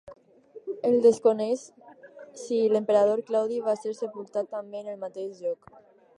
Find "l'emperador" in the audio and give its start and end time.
2.73-3.23